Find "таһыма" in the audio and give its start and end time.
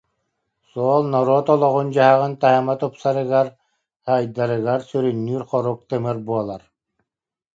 2.41-2.75